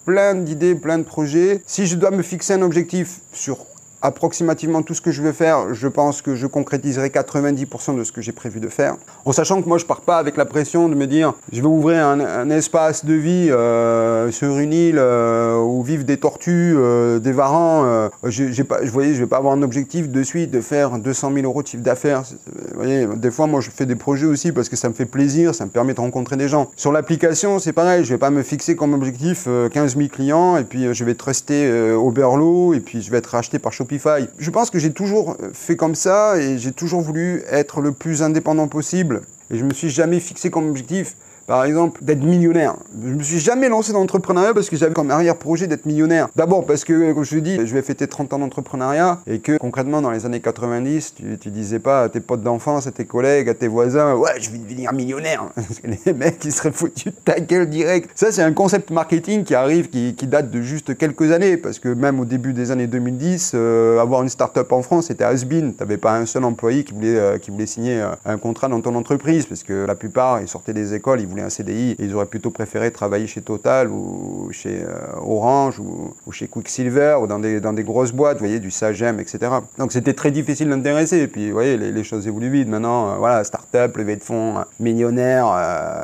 plein 0.05 0.33
d'idées, 0.33 0.73
plein 0.73 0.97
de 0.97 1.03
projets. 1.03 1.61
Si 1.67 1.85
je 1.85 1.95
dois 1.97 2.11
me 2.11 2.23
fixer 2.23 2.53
un 2.53 2.63
objectif 2.63 3.21
sur 3.31 3.65
approximativement 4.03 4.83
tout 4.83 4.93
ce 4.93 5.01
que 5.01 5.11
je 5.11 5.21
veux 5.21 5.31
faire, 5.31 5.73
je 5.73 5.87
pense 5.87 6.21
que 6.21 6.35
je 6.35 6.45
concrétiserai 6.45 7.07
90% 7.07 7.97
de 7.97 8.03
ce 8.03 8.11
que 8.11 8.21
j'ai 8.21 8.33
prévu 8.33 8.59
de 8.59 8.67
faire. 8.67 8.97
En 9.23 9.31
sachant 9.31 9.61
que 9.61 9.67
moi, 9.67 9.77
je 9.77 9.85
pars 9.85 10.01
pas 10.01 10.17
avec 10.17 10.35
la 10.35 10.45
pression 10.45 10.89
de 10.89 10.95
me 10.95 11.07
dire, 11.07 11.33
je 11.53 11.61
vais 11.61 11.67
ouvrir 11.67 12.05
un, 12.05 12.49
espace 12.49 13.05
de 13.05 13.13
vie 13.13 13.49
euh, 13.49 14.29
sur 14.29 14.59
une 14.59 14.73
île 14.73 14.97
euh, 14.99 15.57
où 15.57 15.81
vivent 15.81 16.03
des 16.03 16.17
tortues, 16.17 16.75
euh, 16.77 17.19
des 17.19 17.31
varans. 17.31 18.09
je 18.25 18.51
je 18.51 19.19
vais 19.19 19.25
pas 19.25 19.37
avoir 19.37 19.53
un 19.53 19.61
objectif 19.61 20.09
de 20.09 20.21
suite 20.21 20.51
de 20.51 20.59
faire 20.59 20.99
200 20.99 21.31
000 21.33 21.45
euros 21.45 21.63
de 21.63 21.67
chiffre 21.67 21.83
d'affaires. 21.83 22.23
Vous 22.73 22.79
voyez, 22.79 23.07
des 23.15 23.31
fois, 23.31 23.47
moi, 23.47 23.61
je 23.61 23.69
fais 23.69 23.85
des 23.85 23.95
projets 23.95 24.25
aussi 24.25 24.51
parce 24.51 24.69
que 24.69 24.75
ça 24.75 24.89
me 24.89 24.93
fait 24.93 25.05
plaisir, 25.05 25.55
ça 25.55 25.65
me 25.65 25.69
permet 25.69 25.93
de 25.93 25.99
rencontrer 25.99 26.37
des 26.37 26.47
gens. 26.47 26.71
Sur 26.75 26.91
l'application, 26.91 27.59
c'est 27.59 27.73
pareil. 27.73 28.03
Je 28.03 28.09
vais 28.09 28.17
pas 28.17 28.29
me 28.29 28.43
fixer 28.43 28.75
comme 28.75 28.93
objectif 28.93 29.47
15 29.71 29.95
000 29.95 30.09
clients 30.09 30.57
et 30.57 30.63
puis 30.63 30.93
je 30.93 31.05
vais 31.05 31.11
être 31.11 31.21
resté 31.21 31.71
au 31.93 32.11
berlot 32.11 32.73
et 32.73 32.79
puis 32.79 33.01
je 33.01 33.11
vais 33.11 33.17
être 33.17 33.27
racheté 33.27 33.59
par 33.59 33.71
Shopify 33.71 34.27
je 34.37 34.49
pense 34.49 34.69
que 34.69 34.79
j'ai 34.79 34.91
toujours 34.91 35.37
fait 35.53 35.75
comme 35.75 35.95
ça 35.95 36.37
et 36.37 36.57
j'ai 36.57 36.71
toujours 36.71 37.01
voulu 37.01 37.43
être 37.49 37.81
le 37.81 37.91
plus 37.91 38.21
indépendant 38.21 38.67
possible. 38.67 39.21
Et 39.51 39.57
je 39.57 39.63
me 39.63 39.73
suis 39.73 39.89
jamais 39.89 40.19
fixé 40.19 40.49
comme 40.49 40.69
objectif 40.69 41.15
par 41.47 41.65
exemple, 41.65 42.03
d'être 42.03 42.23
millionnaire. 42.23 42.75
Je 43.01 43.09
me 43.09 43.23
suis 43.23 43.39
jamais 43.39 43.69
lancé 43.69 43.93
dans 43.93 43.99
l'entrepreneuriat 43.99 44.53
parce 44.53 44.69
que 44.69 44.75
j'avais 44.75 44.93
comme 44.93 45.11
arrière-projet 45.11 45.67
d'être 45.67 45.85
millionnaire. 45.85 46.27
D'abord 46.35 46.65
parce 46.65 46.83
que, 46.83 47.13
comme 47.13 47.23
je 47.23 47.31
te 47.31 47.39
dis, 47.39 47.57
je 47.65 47.73
vais 47.73 47.81
fêter 47.81 48.07
30 48.07 48.33
ans 48.33 48.39
d'entrepreneuriat 48.39 49.19
et 49.27 49.39
que 49.39 49.57
concrètement, 49.57 50.01
dans 50.01 50.11
les 50.11 50.25
années 50.25 50.39
90, 50.39 51.15
tu, 51.15 51.37
tu 51.37 51.49
disais 51.49 51.79
pas 51.79 52.03
à 52.03 52.09
tes 52.09 52.19
potes 52.19 52.43
d'enfance, 52.43 52.87
à 52.87 52.91
tes 52.91 53.05
collègues, 53.05 53.49
à 53.49 53.53
tes 53.53 53.67
voisins, 53.67 54.15
ouais, 54.15 54.39
je 54.39 54.49
vais 54.49 54.57
devenir 54.57 54.93
millionnaire. 54.93 55.43
les 56.05 56.13
mecs, 56.13 56.43
ils 56.45 56.51
seraient 56.51 56.71
foutus 56.71 57.13
de 57.13 57.19
ta 57.23 57.39
gueule 57.39 57.69
direct. 57.69 58.09
Ça, 58.15 58.31
c'est 58.31 58.41
un 58.41 58.53
concept 58.53 58.89
marketing 58.91 59.43
qui 59.43 59.55
arrive, 59.55 59.89
qui, 59.89 60.13
date 60.27 60.49
de 60.49 60.61
juste 60.61 60.97
quelques 60.97 61.31
années 61.31 61.57
parce 61.57 61.79
que 61.79 61.89
même 61.89 62.19
au 62.19 62.25
début 62.25 62.53
des 62.53 62.71
années 62.71 62.87
2010, 62.87 63.51
euh, 63.53 63.99
avoir 63.99 64.23
une 64.23 64.29
start-up 64.29 64.71
en 64.71 64.81
France, 64.81 65.07
c'était 65.07 65.25
has-been. 65.25 65.73
T'avais 65.73 65.97
pas 65.97 66.17
un 66.17 66.25
seul 66.25 66.45
employé 66.45 66.83
qui 66.83 66.93
voulait, 66.93 67.17
euh, 67.17 67.37
qui 67.37 67.51
voulait 67.51 67.65
signer 67.65 68.01
euh, 68.01 68.15
un 68.25 68.37
contrat 68.37 68.69
dans 68.69 68.81
ton 68.81 68.95
entreprise 68.95 69.45
parce 69.45 69.63
que 69.63 69.85
la 69.85 69.95
plupart, 69.95 70.41
ils 70.41 70.47
sortaient 70.47 70.73
des 70.73 70.93
écoles, 70.93 71.21
ils 71.21 71.27
un 71.41 71.49
CDI 71.49 71.95
ils 71.99 72.13
auraient 72.15 72.25
plutôt 72.25 72.49
préféré 72.49 72.91
travailler 72.91 73.27
chez 73.27 73.41
Total 73.41 73.89
ou 73.89 74.49
chez 74.51 74.83
euh, 74.83 75.15
Orange 75.21 75.79
ou, 75.79 76.13
chez 76.31 76.47
Quicksilver 76.47 77.17
ou 77.21 77.27
dans 77.27 77.39
des, 77.39 77.59
dans 77.59 77.73
des 77.73 77.83
grosses 77.83 78.11
boîtes, 78.11 78.37
vous 78.37 78.45
voyez, 78.45 78.59
du 78.59 78.71
Sagem, 78.71 79.19
etc. 79.19 79.51
Donc 79.77 79.91
c'était 79.91 80.13
très 80.13 80.31
difficile 80.31 80.69
d'intéresser. 80.69 81.19
Et 81.19 81.27
puis, 81.27 81.47
vous 81.47 81.53
voyez, 81.53 81.77
les, 81.77 82.03
choses 82.03 82.27
évoluent 82.27 82.49
vite. 82.49 82.67
Maintenant, 82.67 83.11
euh, 83.11 83.15
voilà, 83.17 83.43
start-up, 83.43 83.95
levée 83.97 84.15
de 84.15 84.23
fonds, 84.23 84.57
euh, 84.57 84.61
millionnaire, 84.79 85.45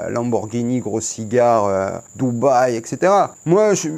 Lamborghini, 0.10 0.80
gros 0.80 1.02
cigare, 1.02 2.02
Dubaï, 2.16 2.76
etc. 2.76 3.12
Moi, 3.46 3.74
je, 3.74 3.90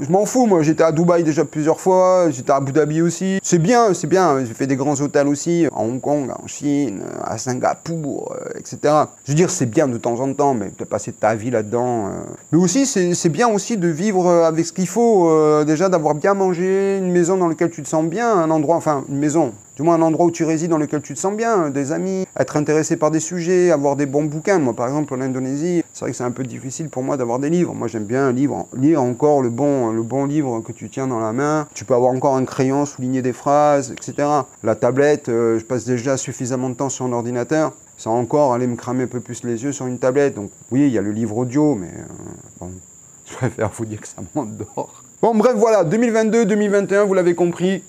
je 0.00 0.10
m'en 0.10 0.24
fous, 0.24 0.46
moi 0.46 0.62
j'étais 0.62 0.82
à 0.82 0.92
Dubaï 0.92 1.22
déjà 1.22 1.44
plusieurs 1.44 1.80
fois, 1.80 2.30
j'étais 2.30 2.50
à 2.50 2.56
Abu 2.56 2.72
Dhabi 2.72 3.02
aussi. 3.02 3.38
C'est 3.42 3.58
bien, 3.58 3.94
c'est 3.94 4.06
bien, 4.06 4.44
j'ai 4.44 4.54
fait 4.54 4.66
des 4.66 4.76
grands 4.76 5.00
hôtels 5.00 5.28
aussi, 5.28 5.66
à 5.72 5.80
Hong 5.80 6.00
Kong, 6.00 6.30
en 6.30 6.46
Chine, 6.46 7.02
à 7.22 7.38
Singapour, 7.38 8.34
etc. 8.56 8.78
Je 9.24 9.32
veux 9.32 9.36
dire, 9.36 9.50
c'est 9.50 9.66
bien 9.66 9.88
de 9.88 9.98
temps 9.98 10.20
en 10.20 10.32
temps, 10.32 10.54
mais 10.60 10.70
de 10.78 10.84
passer 10.84 11.12
ta 11.12 11.34
vie 11.34 11.50
là-dedans. 11.50 12.06
Euh. 12.06 12.10
Mais 12.52 12.58
aussi, 12.58 12.86
c'est 12.86 13.28
bien 13.28 13.48
aussi 13.48 13.76
de 13.76 13.88
vivre 13.88 14.26
euh, 14.26 14.44
avec 14.44 14.66
ce 14.66 14.72
qu'il 14.72 14.86
faut, 14.86 15.28
euh, 15.28 15.64
déjà 15.64 15.88
d'avoir 15.88 16.14
bien 16.14 16.34
mangé, 16.34 16.98
une 16.98 17.10
maison 17.10 17.36
dans 17.36 17.48
laquelle 17.48 17.70
tu 17.70 17.82
te 17.82 17.88
sens 17.88 18.04
bien, 18.04 18.30
un 18.30 18.50
endroit, 18.50 18.76
enfin 18.76 19.04
une 19.08 19.18
maison, 19.18 19.52
du 19.76 19.82
moins 19.82 19.94
un 19.94 20.02
endroit 20.02 20.26
où 20.26 20.30
tu 20.30 20.44
résides 20.44 20.70
dans 20.70 20.78
lequel 20.78 21.02
tu 21.02 21.14
te 21.14 21.18
sens 21.18 21.34
bien, 21.36 21.70
des 21.70 21.92
amis, 21.92 22.26
être 22.38 22.56
intéressé 22.56 22.96
par 22.96 23.10
des 23.10 23.20
sujets, 23.20 23.70
avoir 23.70 23.96
des 23.96 24.06
bons 24.06 24.24
bouquins. 24.24 24.58
Moi, 24.58 24.74
par 24.74 24.88
exemple, 24.88 25.14
en 25.14 25.20
Indonésie, 25.20 25.82
c'est 25.92 26.00
vrai 26.00 26.10
que 26.10 26.16
c'est 26.16 26.24
un 26.24 26.30
peu 26.30 26.44
difficile 26.44 26.88
pour 26.88 27.02
moi 27.02 27.16
d'avoir 27.16 27.38
des 27.38 27.50
livres. 27.50 27.74
Moi, 27.74 27.88
j'aime 27.88 28.04
bien 28.04 28.32
livre, 28.32 28.66
lire 28.76 29.02
encore 29.02 29.42
le 29.42 29.50
bon, 29.50 29.90
le 29.90 30.02
bon 30.02 30.26
livre 30.26 30.60
que 30.60 30.72
tu 30.72 30.88
tiens 30.88 31.06
dans 31.06 31.20
la 31.20 31.32
main. 31.32 31.66
Tu 31.74 31.84
peux 31.84 31.94
avoir 31.94 32.12
encore 32.12 32.36
un 32.36 32.44
crayon, 32.44 32.86
souligner 32.86 33.22
des 33.22 33.32
phrases, 33.32 33.92
etc. 33.92 34.28
La 34.62 34.74
tablette, 34.74 35.26
je 35.26 35.64
passe 35.64 35.84
déjà 35.84 36.16
suffisamment 36.16 36.70
de 36.70 36.74
temps 36.74 36.88
sur 36.88 37.06
un 37.06 37.12
ordinateur 37.12 37.72
sans 38.00 38.18
encore 38.18 38.54
aller 38.54 38.66
me 38.66 38.76
cramer 38.76 39.04
un 39.04 39.08
peu 39.08 39.20
plus 39.20 39.44
les 39.44 39.62
yeux 39.62 39.72
sur 39.72 39.86
une 39.86 39.98
tablette. 39.98 40.34
Donc 40.34 40.50
oui, 40.70 40.86
il 40.86 40.92
y 40.92 40.98
a 40.98 41.02
le 41.02 41.12
livre 41.12 41.36
audio, 41.36 41.74
mais 41.74 41.88
euh, 41.88 42.34
bon, 42.58 42.70
je 43.26 43.34
préfère 43.34 43.70
vous 43.70 43.84
dire 43.84 44.00
que 44.00 44.08
ça 44.08 44.22
m'endort. 44.34 45.04
Bon, 45.20 45.34
bref, 45.34 45.52
voilà, 45.54 45.84
2022-2021, 45.84 47.04
vous 47.04 47.12
l'avez 47.12 47.34
compris, 47.34 47.82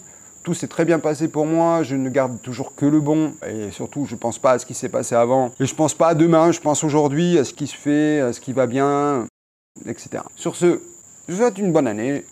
tout 0.43 0.53
s'est 0.53 0.67
très 0.67 0.85
bien 0.85 0.99
passé 0.99 1.27
pour 1.27 1.45
moi, 1.45 1.83
je 1.83 1.95
ne 1.95 2.09
garde 2.09 2.41
toujours 2.41 2.75
que 2.75 2.85
le 2.85 2.99
bon, 2.99 3.33
et 3.47 3.71
surtout, 3.71 4.05
je 4.05 4.15
ne 4.15 4.19
pense 4.19 4.39
pas 4.39 4.51
à 4.51 4.59
ce 4.59 4.65
qui 4.65 4.73
s'est 4.73 4.89
passé 4.89 5.15
avant, 5.15 5.51
et 5.59 5.65
je 5.65 5.71
ne 5.71 5.77
pense 5.77 5.93
pas 5.93 6.09
à 6.09 6.15
demain, 6.15 6.51
je 6.51 6.59
pense 6.59 6.83
aujourd'hui, 6.83 7.37
à 7.37 7.43
ce 7.43 7.53
qui 7.53 7.67
se 7.67 7.75
fait, 7.75 8.21
à 8.21 8.33
ce 8.33 8.41
qui 8.41 8.53
va 8.53 8.67
bien, 8.67 9.27
etc. 9.85 10.23
Sur 10.35 10.55
ce, 10.55 10.81
je 11.27 11.33
vous 11.33 11.39
souhaite 11.39 11.57
une 11.57 11.71
bonne 11.71 11.87
année, 11.87 12.25